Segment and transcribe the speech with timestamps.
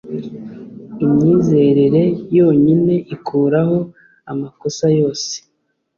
[1.03, 2.01] imyizerere
[2.37, 3.77] yonyine ikuraho
[4.31, 5.33] amakosa yose